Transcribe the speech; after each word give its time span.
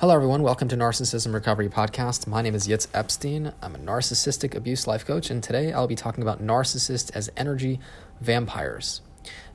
Hello, 0.00 0.14
everyone. 0.14 0.44
Welcome 0.44 0.68
to 0.68 0.76
Narcissism 0.76 1.34
Recovery 1.34 1.68
Podcast. 1.68 2.28
My 2.28 2.40
name 2.40 2.54
is 2.54 2.68
Yitz 2.68 2.86
Epstein. 2.94 3.52
I'm 3.60 3.74
a 3.74 3.80
narcissistic 3.80 4.54
abuse 4.54 4.86
life 4.86 5.04
coach, 5.04 5.28
and 5.28 5.42
today 5.42 5.72
I'll 5.72 5.88
be 5.88 5.96
talking 5.96 6.22
about 6.22 6.40
narcissists 6.40 7.10
as 7.16 7.30
energy 7.36 7.80
vampires. 8.20 9.00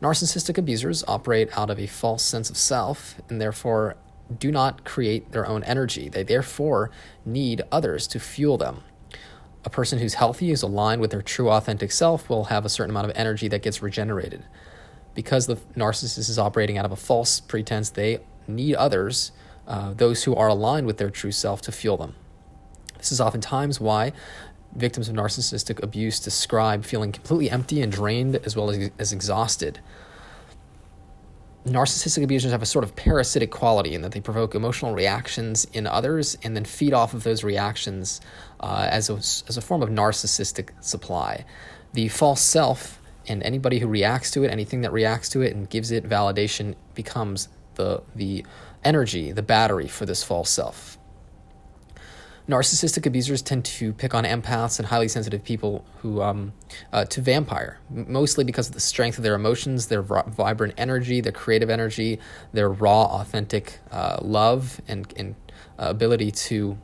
Narcissistic 0.02 0.58
abusers 0.58 1.02
operate 1.08 1.58
out 1.58 1.70
of 1.70 1.80
a 1.80 1.88
false 1.88 2.24
sense 2.24 2.50
of 2.50 2.58
self 2.58 3.22
and 3.30 3.40
therefore 3.40 3.96
do 4.38 4.52
not 4.52 4.84
create 4.84 5.32
their 5.32 5.48
own 5.48 5.64
energy. 5.64 6.10
They 6.10 6.24
therefore 6.24 6.92
need 7.24 7.62
others 7.72 8.06
to 8.08 8.20
fuel 8.20 8.58
them. 8.58 8.84
A 9.64 9.70
person 9.70 10.00
who's 10.00 10.16
healthy, 10.16 10.50
who's 10.50 10.62
aligned 10.62 11.00
with 11.00 11.12
their 11.12 11.22
true 11.22 11.52
authentic 11.52 11.94
self, 11.94 12.28
will 12.28 12.46
have 12.46 12.66
a 12.66 12.70
certain 12.70 12.90
amount 12.90 13.10
of 13.10 13.16
energy 13.16 13.48
that 13.48 13.64
gets 13.64 13.82
regenerated. 13.82 14.44
Because 15.16 15.48
the 15.48 15.56
narcissist 15.78 16.30
is 16.30 16.38
operating 16.38 16.78
out 16.78 16.84
of 16.84 16.92
a 16.92 16.98
false 16.98 17.40
pretense, 17.40 17.90
they 17.90 18.20
need 18.46 18.76
others 18.76 19.32
uh, 19.68 19.94
those 19.94 20.24
who 20.24 20.36
are 20.36 20.48
aligned 20.48 20.88
with 20.88 20.98
their 20.98 21.10
true 21.10 21.32
self 21.32 21.62
to 21.62 21.72
fuel 21.72 21.98
them. 21.98 22.16
This 22.98 23.12
is 23.12 23.22
oftentimes 23.22 23.80
why 23.80 24.14
victims 24.76 25.10
of 25.10 25.16
narcissistic 25.16 25.82
abuse 25.84 26.20
describe 26.20 26.84
feeling 26.84 27.12
completely 27.12 27.50
empty 27.50 27.82
and 27.82 27.92
drained 27.92 28.36
as 28.38 28.56
well 28.56 28.70
as, 28.70 28.92
as 28.98 29.14
exhausted. 29.14 29.80
Narcissistic 31.66 32.24
abusers 32.24 32.52
have 32.52 32.62
a 32.62 32.66
sort 32.66 32.84
of 32.84 32.96
parasitic 32.96 33.52
quality 33.52 33.94
in 33.94 34.02
that 34.02 34.12
they 34.12 34.20
provoke 34.20 34.54
emotional 34.54 34.94
reactions 34.94 35.66
in 35.72 35.88
others 35.88 36.38
and 36.44 36.56
then 36.56 36.66
feed 36.66 36.94
off 36.94 37.14
of 37.14 37.24
those 37.24 37.44
reactions 37.44 38.20
uh, 38.60 38.88
as, 38.90 39.10
a, 39.10 39.16
as 39.16 39.56
a 39.56 39.62
form 39.62 39.82
of 39.82 39.90
narcissistic 39.90 40.70
supply. 40.84 41.46
The 41.94 42.10
false 42.10 42.42
self 42.42 43.00
and 43.28 43.42
anybody 43.44 43.80
who 43.80 43.88
reacts 43.88 44.32
to 44.32 44.44
it, 44.44 44.52
anything 44.52 44.82
that 44.82 44.92
reacts 44.92 45.30
to 45.30 45.42
it 45.42 45.56
and 45.56 45.70
gives 45.70 45.92
it 45.92 46.04
validation 46.04 46.76
becomes 46.96 47.48
the, 47.76 48.04
the 48.16 48.46
energy, 48.84 49.32
the 49.32 49.42
battery 49.42 49.88
for 49.88 50.06
this 50.06 50.24
false 50.24 50.50
self. 50.50 50.98
Narcissistic 52.48 53.06
abusers 53.06 53.42
tend 53.42 53.64
to 53.64 53.94
pick 53.94 54.14
on 54.14 54.26
empaths 54.26 54.78
and 54.78 54.90
highly 54.90 55.08
sensitive 55.08 55.46
people 55.46 55.86
who 56.02 56.22
um, 56.22 56.52
uh, 56.92 57.06
to 57.06 57.22
vampire, 57.22 57.80
mostly 57.90 58.44
because 58.44 58.68
of 58.68 58.74
the 58.74 58.82
strength 58.82 59.18
of 59.18 59.24
their 59.24 59.36
emotions, 59.36 59.88
their 59.88 60.02
vibrant 60.02 60.74
energy, 60.78 61.22
their 61.22 61.32
creative 61.32 61.70
energy, 61.70 62.20
their 62.52 62.70
raw, 62.70 63.06
authentic 63.22 63.80
uh, 63.92 64.18
love 64.22 64.82
and, 64.90 65.14
and 65.16 65.36
uh, 65.80 65.86
ability 65.88 66.32
to 66.32 66.78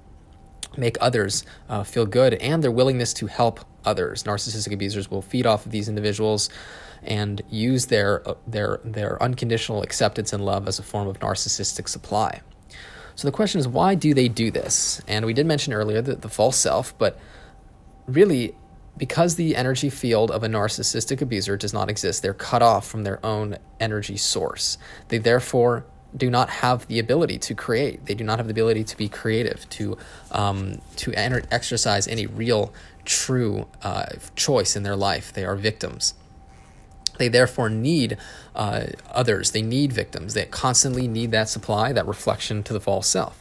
make 0.77 0.97
others 1.01 1.43
uh, 1.67 1.83
feel 1.83 2.05
good, 2.05 2.35
and 2.35 2.63
their 2.63 2.71
willingness 2.71 3.13
to 3.13 3.27
help 3.27 3.59
others. 3.83 4.23
Narcissistic 4.23 4.71
abusers 4.71 5.11
will 5.11 5.21
feed 5.21 5.45
off 5.45 5.65
of 5.65 5.73
these 5.73 5.89
individuals 5.89 6.49
and 7.03 7.41
use 7.49 7.87
their 7.87 8.27
uh, 8.27 8.35
their 8.47 8.79
their 8.83 9.21
unconditional 9.21 9.81
acceptance 9.81 10.33
and 10.33 10.43
love 10.43 10.67
as 10.67 10.79
a 10.79 10.83
form 10.83 11.07
of 11.07 11.19
narcissistic 11.19 11.87
supply. 11.87 12.41
So 13.15 13.27
the 13.27 13.33
question 13.33 13.59
is, 13.59 13.67
why 13.67 13.95
do 13.95 14.13
they 14.13 14.29
do 14.29 14.49
this? 14.49 15.01
And 15.05 15.25
we 15.25 15.33
did 15.33 15.45
mention 15.45 15.73
earlier 15.73 16.01
the, 16.01 16.15
the 16.15 16.29
false 16.29 16.55
self, 16.55 16.97
but 16.97 17.19
really, 18.07 18.55
because 18.95 19.35
the 19.35 19.57
energy 19.57 19.89
field 19.89 20.31
of 20.31 20.41
a 20.43 20.47
narcissistic 20.47 21.21
abuser 21.21 21.57
does 21.57 21.73
not 21.73 21.89
exist, 21.89 22.21
they're 22.21 22.33
cut 22.33 22.61
off 22.61 22.87
from 22.87 23.03
their 23.03 23.23
own 23.25 23.57
energy 23.79 24.15
source. 24.15 24.77
They 25.09 25.17
therefore 25.17 25.85
do 26.15 26.29
not 26.29 26.49
have 26.49 26.87
the 26.87 26.97
ability 26.97 27.37
to 27.39 27.53
create. 27.53 28.05
They 28.05 28.15
do 28.15 28.23
not 28.23 28.39
have 28.39 28.47
the 28.47 28.51
ability 28.51 28.83
to 28.85 28.97
be 28.97 29.09
creative, 29.09 29.67
to 29.69 29.97
um, 30.31 30.81
to 30.95 31.13
enter, 31.13 31.43
exercise 31.51 32.07
any 32.07 32.25
real, 32.25 32.73
true 33.05 33.67
uh, 33.81 34.07
choice 34.35 34.75
in 34.75 34.83
their 34.83 34.95
life. 34.95 35.33
They 35.33 35.45
are 35.45 35.55
victims. 35.55 36.13
They 37.19 37.27
therefore 37.27 37.69
need 37.69 38.17
uh, 38.55 38.87
others. 39.11 39.51
They 39.51 39.61
need 39.61 39.93
victims. 39.93 40.33
They 40.33 40.45
constantly 40.45 41.07
need 41.07 41.31
that 41.31 41.49
supply, 41.49 41.93
that 41.93 42.07
reflection 42.07 42.63
to 42.63 42.73
the 42.73 42.79
false 42.79 43.07
self. 43.07 43.39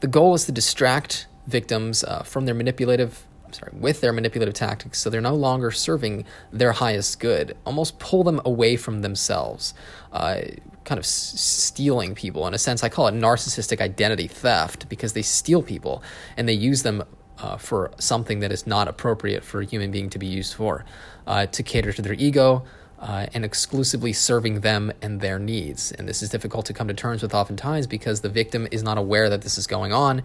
The 0.00 0.06
goal 0.06 0.34
is 0.34 0.46
to 0.46 0.52
distract 0.52 1.26
victims 1.46 2.02
uh, 2.02 2.22
from 2.22 2.46
their 2.46 2.54
manipulative 2.54 3.26
sorry, 3.52 3.72
with 3.74 4.00
their 4.00 4.12
manipulative 4.12 4.54
tactics, 4.54 5.00
so 5.00 5.10
they're 5.10 5.20
no 5.20 5.34
longer 5.34 5.70
serving 5.70 6.24
their 6.52 6.72
highest 6.72 7.20
good. 7.20 7.56
Almost 7.64 7.98
pull 7.98 8.24
them 8.24 8.40
away 8.44 8.76
from 8.76 9.02
themselves, 9.02 9.74
uh, 10.12 10.40
kind 10.84 10.98
of 10.98 11.04
s- 11.04 11.34
stealing 11.40 12.14
people. 12.14 12.46
In 12.46 12.54
a 12.54 12.58
sense, 12.58 12.82
I 12.82 12.88
call 12.88 13.08
it 13.08 13.14
narcissistic 13.14 13.80
identity 13.80 14.28
theft 14.28 14.88
because 14.88 15.12
they 15.12 15.22
steal 15.22 15.62
people 15.62 16.02
and 16.36 16.48
they 16.48 16.52
use 16.54 16.82
them 16.82 17.02
uh, 17.38 17.56
for 17.56 17.90
something 17.98 18.40
that 18.40 18.52
is 18.52 18.66
not 18.66 18.88
appropriate 18.88 19.44
for 19.44 19.60
a 19.60 19.64
human 19.64 19.90
being 19.90 20.10
to 20.10 20.18
be 20.18 20.26
used 20.26 20.54
for, 20.54 20.84
uh, 21.26 21.46
to 21.46 21.62
cater 21.62 21.92
to 21.92 22.02
their 22.02 22.14
ego, 22.14 22.64
uh, 23.00 23.26
and 23.32 23.44
exclusively 23.44 24.12
serving 24.12 24.60
them 24.60 24.92
and 25.00 25.20
their 25.20 25.38
needs. 25.38 25.90
And 25.92 26.08
this 26.08 26.22
is 26.22 26.28
difficult 26.28 26.66
to 26.66 26.72
come 26.72 26.88
to 26.88 26.94
terms 26.94 27.22
with 27.22 27.34
oftentimes 27.34 27.86
because 27.86 28.20
the 28.20 28.28
victim 28.28 28.68
is 28.70 28.82
not 28.82 28.98
aware 28.98 29.30
that 29.30 29.42
this 29.42 29.56
is 29.56 29.66
going 29.66 29.92
on 29.92 30.22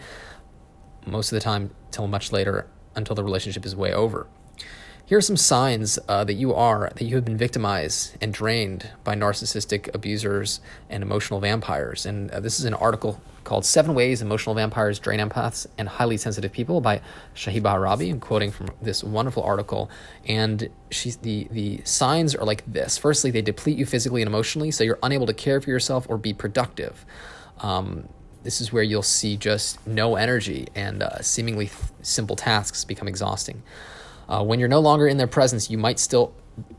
most 1.06 1.32
of 1.32 1.36
the 1.36 1.42
time 1.42 1.72
till 1.92 2.08
much 2.08 2.32
later 2.32 2.68
until 2.96 3.16
the 3.16 3.24
relationship 3.24 3.66
is 3.66 3.76
way 3.76 3.94
over. 3.94 4.28
Here 5.06 5.20
are 5.20 5.22
some 5.22 5.38
signs 5.38 6.00
uh, 6.08 6.24
that 6.24 6.34
you 6.34 6.54
are, 6.56 6.92
that 6.96 7.06
you 7.06 7.16
have 7.16 7.26
been 7.26 7.38
victimized 7.38 8.18
and 8.22 8.34
drained 8.34 8.90
by 9.04 9.16
narcissistic 9.16 9.94
abusers 9.94 10.62
and 10.90 11.04
emotional 11.04 11.40
vampires. 11.40 12.08
And 12.08 12.32
uh, 12.32 12.40
this 12.40 12.60
is 12.60 12.66
an 12.66 12.74
article 12.74 13.22
called 13.46 13.64
Seven 13.64 13.96
Ways 13.96 14.22
Emotional 14.22 14.56
Vampires 14.56 15.00
Drain 15.00 15.22
Empaths 15.22 15.68
and 15.78 15.88
Highly 15.88 16.18
Sensitive 16.18 16.52
People 16.52 16.82
by 16.82 17.00
Shahida 17.36 17.72
Arabi. 17.74 18.10
I'm 18.10 18.20
quoting 18.20 18.52
from 18.52 18.68
this 18.82 19.04
wonderful 19.04 19.44
article. 19.44 19.90
And 20.28 20.70
she's, 20.92 21.16
the, 21.18 21.48
the 21.52 21.82
signs 21.86 22.36
are 22.36 22.44
like 22.44 22.64
this 22.66 22.98
Firstly, 22.98 23.32
they 23.32 23.42
deplete 23.42 23.78
you 23.78 23.86
physically 23.86 24.22
and 24.22 24.28
emotionally, 24.28 24.72
so 24.72 24.84
you're 24.84 25.00
unable 25.02 25.28
to 25.28 25.34
care 25.34 25.62
for 25.62 25.70
yourself 25.70 26.08
or 26.10 26.18
be 26.18 26.34
productive. 26.34 27.06
Um, 27.60 28.10
this 28.44 28.60
is 28.60 28.74
where 28.74 28.84
you'll 28.84 29.02
see 29.02 29.38
just 29.38 29.86
no 29.88 30.16
energy 30.16 30.68
and 30.76 31.02
uh, 31.02 31.22
seemingly 31.22 31.68
th- 31.68 31.80
simple 32.02 32.36
tasks 32.36 32.84
become 32.84 33.08
exhausting. 33.08 33.64
Uh, 34.28 34.44
when 34.44 34.60
you're 34.60 34.70
no 34.70 34.80
longer 34.80 35.08
in 35.08 35.18
their 35.18 35.28
presence, 35.28 35.70
you 35.70 35.78
might 35.78 36.00
still 36.00 36.34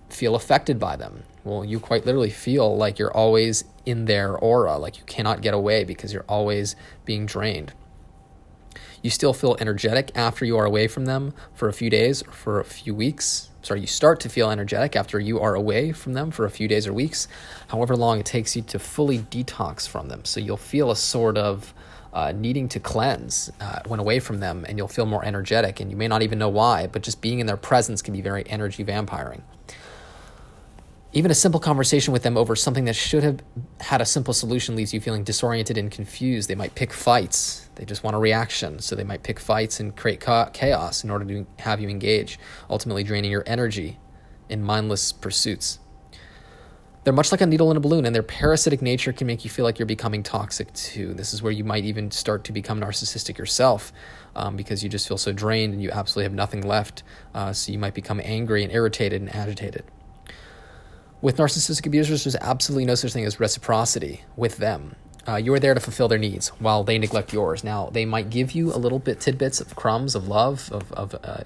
feel 0.08 0.34
affected 0.34 0.78
by 0.78 0.96
them. 0.96 1.22
Well, 1.46 1.64
you 1.64 1.78
quite 1.78 2.04
literally 2.04 2.30
feel 2.30 2.76
like 2.76 2.98
you're 2.98 3.16
always 3.16 3.62
in 3.84 4.06
their 4.06 4.36
aura, 4.36 4.78
like 4.78 4.98
you 4.98 5.04
cannot 5.04 5.42
get 5.42 5.54
away 5.54 5.84
because 5.84 6.12
you're 6.12 6.24
always 6.28 6.74
being 7.04 7.24
drained. 7.24 7.72
You 9.00 9.10
still 9.10 9.32
feel 9.32 9.56
energetic 9.60 10.10
after 10.16 10.44
you 10.44 10.56
are 10.56 10.64
away 10.64 10.88
from 10.88 11.04
them 11.04 11.34
for 11.54 11.68
a 11.68 11.72
few 11.72 11.88
days 11.88 12.20
or 12.22 12.32
for 12.32 12.58
a 12.58 12.64
few 12.64 12.96
weeks. 12.96 13.50
Sorry, 13.62 13.80
you 13.80 13.86
start 13.86 14.18
to 14.20 14.28
feel 14.28 14.50
energetic 14.50 14.96
after 14.96 15.20
you 15.20 15.38
are 15.38 15.54
away 15.54 15.92
from 15.92 16.14
them 16.14 16.32
for 16.32 16.46
a 16.46 16.50
few 16.50 16.66
days 16.66 16.84
or 16.84 16.92
weeks, 16.92 17.28
however 17.68 17.94
long 17.94 18.18
it 18.18 18.26
takes 18.26 18.56
you 18.56 18.62
to 18.62 18.80
fully 18.80 19.20
detox 19.20 19.86
from 19.86 20.08
them. 20.08 20.24
So 20.24 20.40
you'll 20.40 20.56
feel 20.56 20.90
a 20.90 20.96
sort 20.96 21.38
of 21.38 21.72
uh, 22.12 22.32
needing 22.32 22.68
to 22.70 22.80
cleanse 22.80 23.52
uh, 23.60 23.82
when 23.86 24.00
away 24.00 24.18
from 24.18 24.40
them, 24.40 24.64
and 24.68 24.78
you'll 24.78 24.88
feel 24.88 25.06
more 25.06 25.24
energetic. 25.24 25.78
And 25.78 25.92
you 25.92 25.96
may 25.96 26.08
not 26.08 26.22
even 26.22 26.40
know 26.40 26.48
why, 26.48 26.88
but 26.88 27.02
just 27.02 27.20
being 27.20 27.38
in 27.38 27.46
their 27.46 27.56
presence 27.56 28.02
can 28.02 28.14
be 28.14 28.20
very 28.20 28.44
energy 28.50 28.84
vampiring. 28.84 29.42
Even 31.16 31.30
a 31.30 31.34
simple 31.34 31.60
conversation 31.60 32.12
with 32.12 32.24
them 32.24 32.36
over 32.36 32.54
something 32.54 32.84
that 32.84 32.94
should 32.94 33.22
have 33.22 33.42
had 33.80 34.02
a 34.02 34.04
simple 34.04 34.34
solution 34.34 34.76
leaves 34.76 34.92
you 34.92 35.00
feeling 35.00 35.24
disoriented 35.24 35.78
and 35.78 35.90
confused. 35.90 36.46
They 36.46 36.54
might 36.54 36.74
pick 36.74 36.92
fights. 36.92 37.70
They 37.76 37.86
just 37.86 38.04
want 38.04 38.16
a 38.16 38.18
reaction. 38.18 38.80
So 38.80 38.94
they 38.94 39.02
might 39.02 39.22
pick 39.22 39.40
fights 39.40 39.80
and 39.80 39.96
create 39.96 40.20
chaos 40.20 41.04
in 41.04 41.08
order 41.08 41.24
to 41.24 41.46
have 41.60 41.80
you 41.80 41.88
engage, 41.88 42.38
ultimately 42.68 43.02
draining 43.02 43.30
your 43.30 43.44
energy 43.46 43.98
in 44.50 44.62
mindless 44.62 45.10
pursuits. 45.10 45.78
They're 47.04 47.14
much 47.14 47.32
like 47.32 47.40
a 47.40 47.46
needle 47.46 47.70
in 47.70 47.78
a 47.78 47.80
balloon, 47.80 48.04
and 48.04 48.14
their 48.14 48.22
parasitic 48.22 48.82
nature 48.82 49.14
can 49.14 49.26
make 49.26 49.42
you 49.42 49.48
feel 49.48 49.64
like 49.64 49.78
you're 49.78 49.86
becoming 49.86 50.22
toxic 50.22 50.70
too. 50.74 51.14
This 51.14 51.32
is 51.32 51.42
where 51.42 51.52
you 51.52 51.64
might 51.64 51.86
even 51.86 52.10
start 52.10 52.44
to 52.44 52.52
become 52.52 52.78
narcissistic 52.78 53.38
yourself 53.38 53.90
um, 54.34 54.54
because 54.54 54.84
you 54.84 54.90
just 54.90 55.08
feel 55.08 55.16
so 55.16 55.32
drained 55.32 55.72
and 55.72 55.82
you 55.82 55.90
absolutely 55.92 56.24
have 56.24 56.34
nothing 56.34 56.60
left. 56.60 57.04
Uh, 57.34 57.54
so 57.54 57.72
you 57.72 57.78
might 57.78 57.94
become 57.94 58.20
angry 58.22 58.62
and 58.62 58.70
irritated 58.70 59.22
and 59.22 59.34
agitated. 59.34 59.84
With 61.26 61.38
narcissistic 61.38 61.86
abusers, 61.86 62.22
there's 62.22 62.36
absolutely 62.36 62.84
no 62.84 62.94
such 62.94 63.12
thing 63.12 63.24
as 63.24 63.40
reciprocity 63.40 64.22
with 64.36 64.58
them. 64.58 64.94
Uh, 65.26 65.34
you 65.34 65.52
are 65.54 65.58
there 65.58 65.74
to 65.74 65.80
fulfill 65.80 66.06
their 66.06 66.20
needs 66.20 66.50
while 66.60 66.84
they 66.84 66.98
neglect 66.98 67.32
yours. 67.32 67.64
Now, 67.64 67.90
they 67.90 68.04
might 68.04 68.30
give 68.30 68.52
you 68.52 68.72
a 68.72 68.78
little 68.78 69.00
bit 69.00 69.18
tidbits 69.18 69.60
of 69.60 69.74
crumbs 69.74 70.14
of 70.14 70.28
love, 70.28 70.70
of, 70.70 70.92
of 70.92 71.16
uh, 71.24 71.38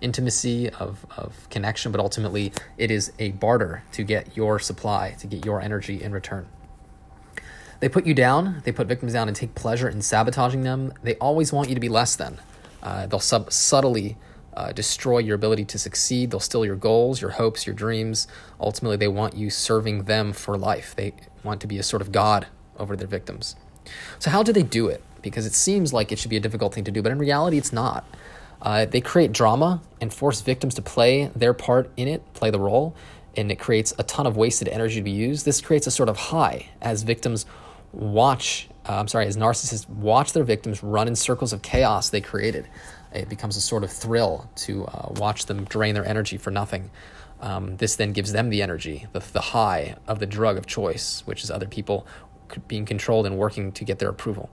intimacy, 0.00 0.70
of, 0.70 1.04
of 1.18 1.46
connection, 1.50 1.92
but 1.92 2.00
ultimately 2.00 2.54
it 2.78 2.90
is 2.90 3.12
a 3.18 3.32
barter 3.32 3.82
to 3.92 4.02
get 4.02 4.34
your 4.34 4.58
supply, 4.58 5.10
to 5.18 5.26
get 5.26 5.44
your 5.44 5.60
energy 5.60 6.02
in 6.02 6.12
return. 6.12 6.48
They 7.80 7.90
put 7.90 8.06
you 8.06 8.14
down, 8.14 8.62
they 8.64 8.72
put 8.72 8.86
victims 8.86 9.12
down 9.12 9.28
and 9.28 9.36
take 9.36 9.54
pleasure 9.54 9.90
in 9.90 10.00
sabotaging 10.00 10.62
them. 10.62 10.94
They 11.02 11.16
always 11.16 11.52
want 11.52 11.68
you 11.68 11.74
to 11.74 11.82
be 11.82 11.90
less 11.90 12.16
than. 12.16 12.40
Uh, 12.82 13.04
they'll 13.04 13.20
sub- 13.20 13.52
subtly 13.52 14.16
uh, 14.58 14.72
destroy 14.72 15.18
your 15.18 15.36
ability 15.36 15.64
to 15.64 15.78
succeed. 15.78 16.32
They'll 16.32 16.40
steal 16.40 16.64
your 16.64 16.74
goals, 16.74 17.20
your 17.20 17.30
hopes, 17.30 17.64
your 17.64 17.74
dreams. 17.74 18.26
Ultimately, 18.58 18.96
they 18.96 19.06
want 19.06 19.36
you 19.36 19.50
serving 19.50 20.04
them 20.04 20.32
for 20.32 20.58
life. 20.58 20.96
They 20.96 21.12
want 21.44 21.60
to 21.60 21.68
be 21.68 21.78
a 21.78 21.82
sort 21.84 22.02
of 22.02 22.10
God 22.10 22.48
over 22.76 22.96
their 22.96 23.06
victims. 23.06 23.54
So, 24.18 24.32
how 24.32 24.42
do 24.42 24.52
they 24.52 24.64
do 24.64 24.88
it? 24.88 25.00
Because 25.22 25.46
it 25.46 25.54
seems 25.54 25.92
like 25.92 26.10
it 26.10 26.18
should 26.18 26.30
be 26.30 26.36
a 26.36 26.40
difficult 26.40 26.74
thing 26.74 26.82
to 26.82 26.90
do, 26.90 27.02
but 27.02 27.12
in 27.12 27.18
reality, 27.18 27.56
it's 27.56 27.72
not. 27.72 28.04
Uh, 28.60 28.84
they 28.84 29.00
create 29.00 29.30
drama 29.30 29.80
and 30.00 30.12
force 30.12 30.40
victims 30.40 30.74
to 30.74 30.82
play 30.82 31.30
their 31.36 31.54
part 31.54 31.92
in 31.96 32.08
it, 32.08 32.20
play 32.34 32.50
the 32.50 32.58
role, 32.58 32.96
and 33.36 33.52
it 33.52 33.60
creates 33.60 33.94
a 33.96 34.02
ton 34.02 34.26
of 34.26 34.36
wasted 34.36 34.66
energy 34.66 34.96
to 34.96 35.02
be 35.02 35.12
used. 35.12 35.44
This 35.44 35.60
creates 35.60 35.86
a 35.86 35.92
sort 35.92 36.08
of 36.08 36.16
high 36.16 36.68
as 36.82 37.04
victims 37.04 37.46
watch 37.92 38.68
uh, 38.88 38.94
I'm 38.94 39.08
sorry, 39.08 39.26
as 39.26 39.36
narcissists 39.36 39.88
watch 39.88 40.32
their 40.32 40.44
victims 40.44 40.82
run 40.82 41.08
in 41.08 41.14
circles 41.14 41.52
of 41.52 41.60
chaos 41.60 42.08
they 42.08 42.22
created, 42.22 42.66
it 43.12 43.28
becomes 43.28 43.56
a 43.56 43.60
sort 43.60 43.84
of 43.84 43.90
thrill 43.90 44.48
to 44.56 44.84
uh, 44.86 45.12
watch 45.16 45.46
them 45.46 45.64
drain 45.64 45.94
their 45.94 46.06
energy 46.06 46.36
for 46.36 46.50
nothing. 46.50 46.90
Um, 47.40 47.76
this 47.76 47.96
then 47.96 48.12
gives 48.12 48.32
them 48.32 48.50
the 48.50 48.62
energy, 48.62 49.06
the, 49.12 49.20
the 49.20 49.40
high 49.40 49.96
of 50.06 50.18
the 50.18 50.26
drug 50.26 50.58
of 50.58 50.66
choice, 50.66 51.22
which 51.24 51.44
is 51.44 51.50
other 51.50 51.66
people 51.66 52.06
being 52.66 52.84
controlled 52.84 53.26
and 53.26 53.36
working 53.36 53.72
to 53.72 53.84
get 53.84 53.98
their 53.98 54.08
approval. 54.08 54.50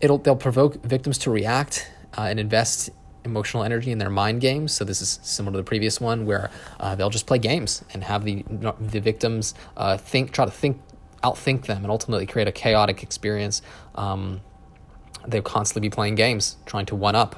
It'll, 0.00 0.18
they'll 0.18 0.36
provoke 0.36 0.82
victims 0.82 1.18
to 1.18 1.30
react 1.30 1.90
uh, 2.16 2.22
and 2.22 2.40
invest 2.40 2.90
emotional 3.24 3.62
energy 3.62 3.92
in 3.92 3.98
their 3.98 4.10
mind 4.10 4.40
games. 4.40 4.72
So 4.72 4.84
this 4.84 5.00
is 5.00 5.20
similar 5.22 5.52
to 5.52 5.58
the 5.58 5.64
previous 5.64 6.00
one, 6.00 6.26
where 6.26 6.50
uh, 6.80 6.94
they'll 6.94 7.10
just 7.10 7.26
play 7.26 7.38
games 7.38 7.84
and 7.92 8.02
have 8.04 8.24
the 8.24 8.44
the 8.80 9.00
victims 9.00 9.54
uh, 9.76 9.96
think, 9.96 10.32
try 10.32 10.44
to 10.44 10.50
think, 10.50 10.80
outthink 11.22 11.66
them, 11.66 11.84
and 11.84 11.90
ultimately 11.90 12.26
create 12.26 12.48
a 12.48 12.52
chaotic 12.52 13.02
experience. 13.02 13.62
Um, 13.94 14.40
they'll 15.26 15.42
constantly 15.42 15.88
be 15.88 15.94
playing 15.94 16.14
games, 16.14 16.56
trying 16.66 16.86
to 16.86 16.94
one 16.94 17.14
up. 17.14 17.36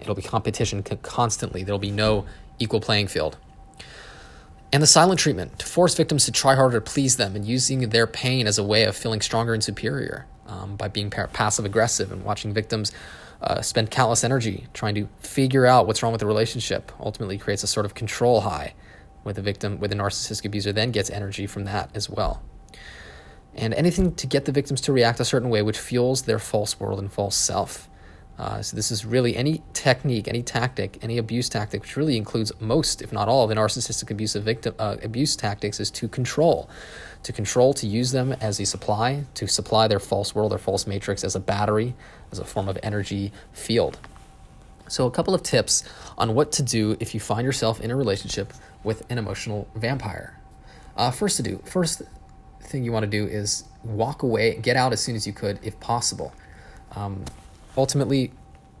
It'll 0.00 0.14
be 0.14 0.22
competition 0.22 0.82
constantly. 0.82 1.62
There'll 1.62 1.78
be 1.78 1.90
no 1.90 2.26
equal 2.58 2.80
playing 2.80 3.08
field. 3.08 3.36
And 4.72 4.82
the 4.82 4.86
silent 4.86 5.20
treatment 5.20 5.58
to 5.60 5.66
force 5.66 5.94
victims 5.94 6.24
to 6.24 6.32
try 6.32 6.54
harder 6.54 6.80
to 6.80 6.80
please 6.80 7.16
them 7.16 7.36
and 7.36 7.44
using 7.44 7.88
their 7.88 8.06
pain 8.06 8.46
as 8.46 8.58
a 8.58 8.64
way 8.64 8.84
of 8.84 8.96
feeling 8.96 9.20
stronger 9.20 9.54
and 9.54 9.62
superior 9.62 10.26
um, 10.46 10.76
by 10.76 10.88
being 10.88 11.08
passive 11.08 11.64
aggressive 11.64 12.12
and 12.12 12.24
watching 12.24 12.52
victims 12.52 12.92
uh, 13.42 13.60
spend 13.62 13.90
countless 13.90 14.24
energy 14.24 14.66
trying 14.74 14.94
to 14.94 15.08
figure 15.18 15.66
out 15.66 15.86
what's 15.86 16.02
wrong 16.02 16.12
with 16.12 16.20
the 16.20 16.26
relationship 16.26 16.90
ultimately 16.98 17.38
creates 17.38 17.62
a 17.62 17.66
sort 17.66 17.86
of 17.86 17.94
control 17.94 18.42
high 18.42 18.74
where 19.22 19.32
the 19.32 19.42
victim, 19.42 19.78
where 19.78 19.88
the 19.88 19.94
narcissistic 19.94 20.44
abuser 20.44 20.72
then 20.72 20.90
gets 20.90 21.10
energy 21.10 21.46
from 21.46 21.64
that 21.64 21.90
as 21.94 22.08
well. 22.08 22.42
And 23.56 23.72
anything 23.74 24.14
to 24.16 24.26
get 24.26 24.44
the 24.44 24.52
victims 24.52 24.80
to 24.82 24.92
react 24.92 25.18
a 25.18 25.24
certain 25.24 25.48
way, 25.48 25.62
which 25.62 25.78
fuels 25.78 26.22
their 26.22 26.38
false 26.38 26.78
world 26.78 26.98
and 26.98 27.10
false 27.10 27.34
self. 27.34 27.88
Uh, 28.38 28.60
so 28.60 28.76
this 28.76 28.90
is 28.90 29.06
really 29.06 29.34
any 29.34 29.62
technique, 29.72 30.28
any 30.28 30.42
tactic, 30.42 30.98
any 31.02 31.16
abuse 31.16 31.48
tactic, 31.48 31.80
which 31.80 31.96
really 31.96 32.18
includes 32.18 32.52
most, 32.60 33.00
if 33.00 33.10
not 33.12 33.28
all, 33.28 33.44
of 33.44 33.48
the 33.48 33.54
narcissistic 33.54 34.10
abusive 34.10 34.42
victim 34.42 34.74
uh, 34.78 34.96
abuse 35.02 35.36
tactics, 35.36 35.80
is 35.80 35.90
to 35.90 36.06
control, 36.06 36.68
to 37.22 37.32
control, 37.32 37.72
to 37.72 37.86
use 37.86 38.12
them 38.12 38.32
as 38.34 38.60
a 38.60 38.66
supply, 38.66 39.24
to 39.32 39.48
supply 39.48 39.88
their 39.88 39.98
false 39.98 40.34
world, 40.34 40.52
their 40.52 40.58
false 40.58 40.86
matrix 40.86 41.24
as 41.24 41.34
a 41.34 41.40
battery, 41.40 41.94
as 42.30 42.38
a 42.38 42.44
form 42.44 42.68
of 42.68 42.78
energy 42.82 43.32
field. 43.54 43.98
So 44.88 45.06
a 45.06 45.10
couple 45.10 45.34
of 45.34 45.42
tips 45.42 45.82
on 46.18 46.34
what 46.34 46.52
to 46.52 46.62
do 46.62 46.96
if 47.00 47.14
you 47.14 47.20
find 47.20 47.44
yourself 47.44 47.80
in 47.80 47.90
a 47.90 47.96
relationship 47.96 48.52
with 48.84 49.10
an 49.10 49.16
emotional 49.16 49.66
vampire. 49.74 50.38
Uh, 50.94 51.10
first 51.10 51.38
to 51.38 51.42
do, 51.42 51.60
first 51.64 52.02
thing 52.66 52.84
you 52.84 52.92
want 52.92 53.04
to 53.04 53.10
do 53.10 53.26
is 53.26 53.64
walk 53.84 54.22
away, 54.22 54.56
get 54.56 54.76
out 54.76 54.92
as 54.92 55.00
soon 55.00 55.16
as 55.16 55.26
you 55.26 55.32
could, 55.32 55.58
if 55.62 55.78
possible. 55.80 56.32
Um, 56.94 57.24
ultimately, 57.76 58.32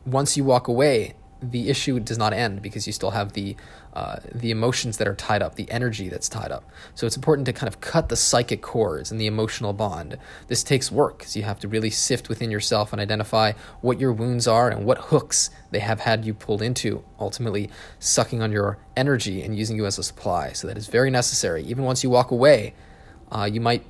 once 0.04 0.36
you 0.36 0.44
walk 0.44 0.68
away, 0.68 1.14
the 1.42 1.68
issue 1.68 2.00
does 2.00 2.18
not 2.18 2.32
end 2.32 2.62
because 2.62 2.86
you 2.86 2.92
still 2.92 3.10
have 3.10 3.34
the 3.34 3.56
uh, 3.94 4.20
the 4.34 4.50
emotions 4.50 4.98
that 4.98 5.08
are 5.08 5.14
tied 5.14 5.40
up, 5.40 5.54
the 5.54 5.70
energy 5.70 6.10
that's 6.10 6.28
tied 6.28 6.52
up. 6.52 6.68
So 6.94 7.06
it's 7.06 7.16
important 7.16 7.46
to 7.46 7.52
kind 7.54 7.66
of 7.66 7.80
cut 7.80 8.10
the 8.10 8.16
psychic 8.16 8.60
cords 8.60 9.10
and 9.10 9.18
the 9.18 9.26
emotional 9.26 9.72
bond. 9.72 10.18
This 10.48 10.62
takes 10.62 10.92
work 10.92 11.16
because 11.16 11.34
you 11.34 11.44
have 11.44 11.58
to 11.60 11.68
really 11.68 11.88
sift 11.88 12.28
within 12.28 12.50
yourself 12.50 12.92
and 12.92 13.00
identify 13.00 13.52
what 13.80 13.98
your 13.98 14.12
wounds 14.12 14.46
are 14.46 14.68
and 14.68 14.84
what 14.84 14.98
hooks 14.98 15.48
they 15.70 15.78
have 15.78 16.00
had 16.00 16.26
you 16.26 16.34
pulled 16.34 16.60
into, 16.60 17.04
ultimately 17.18 17.70
sucking 17.98 18.42
on 18.42 18.52
your 18.52 18.76
energy 18.98 19.40
and 19.40 19.56
using 19.56 19.78
you 19.78 19.86
as 19.86 19.98
a 19.98 20.02
supply. 20.02 20.52
So 20.52 20.66
that 20.66 20.76
is 20.76 20.88
very 20.88 21.10
necessary. 21.10 21.62
Even 21.62 21.84
once 21.84 22.04
you 22.04 22.10
walk 22.10 22.30
away, 22.30 22.74
uh, 23.30 23.48
you 23.50 23.60
might 23.60 23.84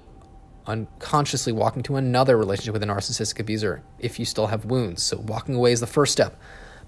unconsciously 0.66 1.52
walk 1.52 1.76
into 1.76 1.96
another 1.96 2.36
relationship 2.36 2.72
with 2.72 2.82
a 2.82 2.86
narcissistic 2.86 3.38
abuser 3.38 3.82
if 3.98 4.18
you 4.18 4.24
still 4.24 4.48
have 4.48 4.64
wounds. 4.64 5.02
So 5.02 5.18
walking 5.18 5.54
away 5.54 5.72
is 5.72 5.80
the 5.80 5.86
first 5.86 6.12
step. 6.12 6.38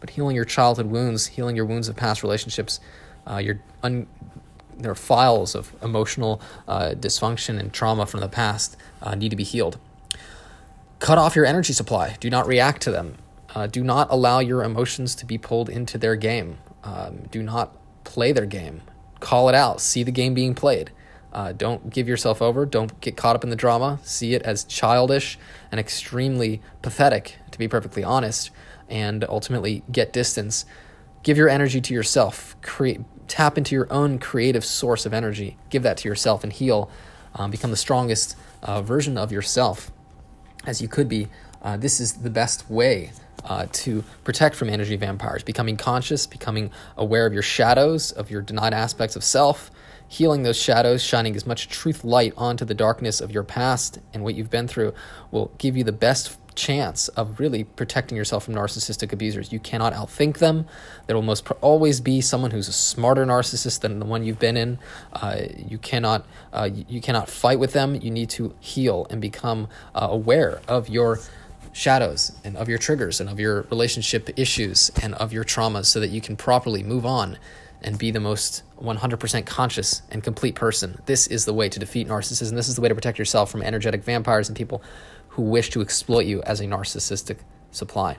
But 0.00 0.10
healing 0.10 0.36
your 0.36 0.44
childhood 0.44 0.86
wounds, 0.86 1.26
healing 1.26 1.56
your 1.56 1.64
wounds 1.64 1.88
of 1.88 1.96
past 1.96 2.22
relationships, 2.22 2.80
uh, 3.28 3.38
your 3.38 3.60
un- 3.82 4.06
there 4.76 4.92
are 4.92 4.96
files 4.96 5.54
of 5.54 5.74
emotional 5.82 6.40
uh, 6.68 6.90
dysfunction 6.90 7.58
and 7.58 7.72
trauma 7.72 8.06
from 8.06 8.20
the 8.20 8.28
past 8.28 8.76
uh, 9.02 9.14
need 9.14 9.30
to 9.30 9.36
be 9.36 9.44
healed. 9.44 9.78
Cut 11.00 11.18
off 11.18 11.36
your 11.36 11.44
energy 11.46 11.72
supply. 11.72 12.16
Do 12.20 12.30
not 12.30 12.46
react 12.46 12.82
to 12.82 12.90
them. 12.90 13.16
Uh, 13.54 13.66
do 13.66 13.82
not 13.82 14.08
allow 14.10 14.38
your 14.38 14.62
emotions 14.62 15.14
to 15.16 15.26
be 15.26 15.38
pulled 15.38 15.68
into 15.68 15.98
their 15.98 16.16
game. 16.16 16.58
Um, 16.84 17.22
do 17.30 17.42
not 17.42 17.76
play 18.04 18.32
their 18.32 18.46
game. 18.46 18.82
Call 19.20 19.48
it 19.48 19.54
out. 19.54 19.80
See 19.80 20.02
the 20.02 20.12
game 20.12 20.34
being 20.34 20.54
played. 20.54 20.90
Uh, 21.32 21.52
don't 21.52 21.90
give 21.90 22.08
yourself 22.08 22.40
over. 22.40 22.64
Don't 22.64 23.00
get 23.00 23.16
caught 23.16 23.36
up 23.36 23.44
in 23.44 23.50
the 23.50 23.56
drama. 23.56 23.98
See 24.02 24.34
it 24.34 24.42
as 24.42 24.64
childish 24.64 25.38
and 25.70 25.78
extremely 25.78 26.62
pathetic, 26.82 27.36
to 27.50 27.58
be 27.58 27.68
perfectly 27.68 28.02
honest, 28.02 28.50
and 28.88 29.24
ultimately 29.28 29.82
get 29.92 30.12
distance. 30.12 30.64
Give 31.22 31.36
your 31.36 31.48
energy 31.48 31.80
to 31.80 31.94
yourself. 31.94 32.56
Create, 32.62 33.00
tap 33.28 33.58
into 33.58 33.74
your 33.74 33.92
own 33.92 34.18
creative 34.18 34.64
source 34.64 35.04
of 35.04 35.12
energy. 35.12 35.58
Give 35.68 35.82
that 35.82 35.98
to 35.98 36.08
yourself 36.08 36.42
and 36.42 36.52
heal. 36.52 36.90
Um, 37.34 37.50
become 37.50 37.70
the 37.70 37.76
strongest 37.76 38.36
uh, 38.62 38.80
version 38.80 39.18
of 39.18 39.30
yourself 39.30 39.90
as 40.66 40.80
you 40.80 40.88
could 40.88 41.08
be. 41.08 41.28
Uh, 41.62 41.76
this 41.76 42.00
is 42.00 42.14
the 42.14 42.30
best 42.30 42.68
way 42.70 43.10
uh, 43.44 43.66
to 43.72 44.04
protect 44.24 44.56
from 44.56 44.68
energy 44.68 44.96
vampires. 44.96 45.42
Becoming 45.42 45.76
conscious, 45.76 46.26
becoming 46.26 46.70
aware 46.96 47.26
of 47.26 47.32
your 47.32 47.42
shadows, 47.42 48.12
of 48.12 48.30
your 48.30 48.42
denied 48.42 48.74
aspects 48.74 49.16
of 49.16 49.24
self, 49.24 49.70
healing 50.08 50.42
those 50.42 50.56
shadows, 50.56 51.02
shining 51.02 51.36
as 51.36 51.46
much 51.46 51.68
truth 51.68 52.02
light 52.02 52.32
onto 52.36 52.64
the 52.64 52.74
darkness 52.74 53.20
of 53.20 53.30
your 53.30 53.44
past 53.44 53.98
and 54.12 54.24
what 54.24 54.34
you've 54.34 54.50
been 54.50 54.66
through 54.66 54.94
will 55.30 55.52
give 55.58 55.76
you 55.76 55.84
the 55.84 55.92
best 55.92 56.36
chance 56.54 57.08
of 57.08 57.38
really 57.38 57.62
protecting 57.64 58.16
yourself 58.16 58.44
from 58.44 58.54
narcissistic 58.54 59.12
abusers. 59.12 59.52
You 59.52 59.60
cannot 59.60 59.94
outthink 59.94 60.38
them. 60.38 60.66
There 61.06 61.14
will 61.14 61.22
most 61.22 61.48
always 61.60 62.00
be 62.00 62.20
someone 62.20 62.50
who's 62.50 62.68
a 62.68 62.72
smarter 62.72 63.24
narcissist 63.24 63.80
than 63.80 64.00
the 64.00 64.04
one 64.04 64.24
you've 64.24 64.40
been 64.40 64.56
in. 64.56 64.78
Uh, 65.12 65.42
you 65.56 65.78
cannot 65.78 66.26
uh, 66.52 66.68
you 66.88 67.00
cannot 67.00 67.30
fight 67.30 67.60
with 67.60 67.72
them. 67.72 67.94
You 67.94 68.10
need 68.10 68.28
to 68.30 68.54
heal 68.58 69.06
and 69.08 69.20
become 69.20 69.68
uh, 69.94 70.08
aware 70.10 70.60
of 70.66 70.88
your 70.88 71.20
shadows 71.72 72.32
and 72.44 72.56
of 72.56 72.68
your 72.68 72.78
triggers 72.78 73.20
and 73.20 73.30
of 73.30 73.38
your 73.38 73.62
relationship 73.70 74.30
issues 74.36 74.90
and 75.00 75.14
of 75.14 75.32
your 75.32 75.44
traumas 75.44 75.86
so 75.86 76.00
that 76.00 76.10
you 76.10 76.20
can 76.20 76.36
properly 76.36 76.82
move 76.82 77.06
on 77.06 77.38
and 77.82 77.98
be 77.98 78.10
the 78.10 78.20
most 78.20 78.62
100% 78.80 79.46
conscious 79.46 80.02
and 80.10 80.22
complete 80.22 80.54
person. 80.54 81.00
This 81.06 81.26
is 81.26 81.44
the 81.44 81.54
way 81.54 81.68
to 81.68 81.78
defeat 81.78 82.08
narcissism. 82.08 82.54
This 82.54 82.68
is 82.68 82.76
the 82.76 82.80
way 82.80 82.88
to 82.88 82.94
protect 82.94 83.18
yourself 83.18 83.50
from 83.50 83.62
energetic 83.62 84.04
vampires 84.04 84.48
and 84.48 84.56
people 84.56 84.82
who 85.28 85.42
wish 85.42 85.70
to 85.70 85.80
exploit 85.80 86.26
you 86.26 86.42
as 86.42 86.60
a 86.60 86.64
narcissistic 86.64 87.38
supply. 87.70 88.18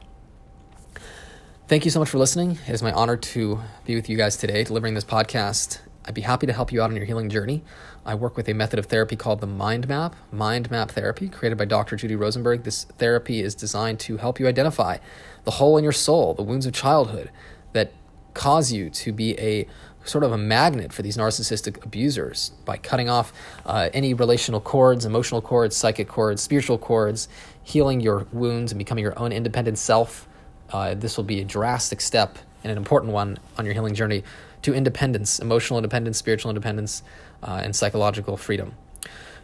Thank 1.68 1.86
you 1.86 1.92
so 1.92 2.00
much 2.00 2.10
for 2.10 2.18
listening. 2.18 2.58
It 2.68 2.74
is 2.74 2.82
my 2.82 2.92
honor 2.92 3.18
to 3.18 3.60
be 3.86 3.96
with 3.96 4.10
you 4.10 4.18
guys 4.18 4.38
today, 4.38 4.64
delivering 4.64 4.96
this 4.96 5.04
podcast. 5.04 5.80
I'd 6.06 6.16
be 6.16 6.22
happy 6.22 6.48
to 6.48 6.54
help 6.54 6.72
you 6.72 6.82
out 6.82 6.90
on 6.90 6.96
your 6.96 7.06
healing 7.06 7.30
journey. 7.30 7.64
I 8.06 8.16
work 8.16 8.36
with 8.36 8.48
a 8.50 8.54
method 8.54 8.80
of 8.80 8.88
therapy 8.88 9.16
called 9.16 9.42
the 9.42 9.48
Mind 9.48 9.88
Map, 9.88 10.16
Mind 10.32 10.72
Map 10.72 10.90
Therapy, 10.90 11.30
created 11.30 11.58
by 11.60 11.66
Dr. 11.66 11.96
Judy 11.96 12.16
Rosenberg. 12.16 12.64
This 12.64 12.86
therapy 12.98 13.42
is 13.42 13.54
designed 13.54 14.00
to 14.00 14.18
help 14.18 14.40
you 14.40 14.48
identify 14.48 14.98
the 15.44 15.52
hole 15.52 15.78
in 15.78 15.84
your 15.84 15.94
soul, 15.94 16.34
the 16.34 16.42
wounds 16.42 16.66
of 16.66 16.74
childhood 16.74 17.30
that 17.74 17.92
cause 18.34 18.72
you 18.72 18.90
to 18.90 19.12
be 19.12 19.40
a 19.40 19.68
sort 20.06 20.24
of 20.24 20.32
a 20.32 20.38
magnet 20.38 20.92
for 20.92 21.02
these 21.02 21.18
narcissistic 21.18 21.84
abusers 21.84 22.52
by 22.66 22.78
cutting 22.78 23.10
off 23.10 23.32
uh, 23.66 23.90
any 23.94 24.14
relational 24.14 24.60
cords, 24.60 25.06
emotional 25.06 25.42
cords, 25.42 25.76
psychic 25.76 26.08
cords, 26.08 26.42
spiritual 26.42 26.78
cords, 26.78 27.28
healing 27.64 28.00
your 28.00 28.26
wounds 28.32 28.72
and 28.72 28.80
becoming 28.80 29.04
your 29.04 29.18
own 29.20 29.32
independent 29.32 29.78
self. 29.78 30.28
Uh, 30.72 30.94
this 30.96 31.18
will 31.18 31.24
be 31.24 31.42
a 31.42 31.46
drastic 31.46 32.02
step 32.02 32.38
and 32.64 32.72
an 32.72 32.78
important 32.78 33.14
one 33.14 33.38
on 33.58 33.66
your 33.66 33.74
healing 33.74 33.94
journey 33.94 34.24
to 34.62 34.74
independence, 34.74 35.40
emotional 35.40 35.78
independence, 35.78 36.18
spiritual 36.18 36.50
independence, 36.50 37.04
uh, 37.44 37.62
and 37.64 37.76
psychological 37.76 38.36
freedom. 38.36 38.74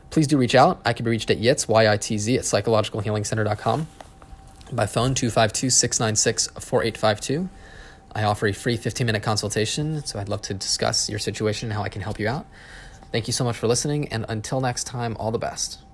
Please 0.10 0.28
do 0.28 0.38
reach 0.38 0.56
out. 0.56 0.82
I 0.86 0.94
can 0.94 1.06
be 1.06 1.12
reached 1.12 1.30
at 1.30 1.40
YITZ, 1.40 1.68
Y-I-T-Z, 1.68 2.38
at 2.38 2.44
psychologicalhealingcenter.com. 2.44 3.88
By 4.72 4.86
phone, 4.88 5.14
252 5.14 5.70
696 5.70 6.48
4852. 6.48 7.50
I 8.16 8.24
offer 8.24 8.48
a 8.48 8.54
free 8.54 8.78
15 8.78 9.06
minute 9.06 9.22
consultation, 9.22 10.04
so 10.06 10.18
I'd 10.20 10.30
love 10.30 10.42
to 10.44 10.54
discuss 10.54 11.10
your 11.10 11.20
situation 11.20 11.70
and 11.70 11.74
how 11.74 11.84
I 11.84 11.90
can 11.90 12.02
help 12.02 12.18
you 12.18 12.30
out. 12.30 12.48
Thank 13.12 13.28
you 13.28 13.34
so 13.34 13.44
much 13.44 13.58
for 13.58 13.68
listening, 13.68 14.08
and 14.08 14.26
until 14.30 14.62
next 14.62 14.86
time, 14.86 15.16
all 15.20 15.32
the 15.32 15.38
best. 15.38 15.85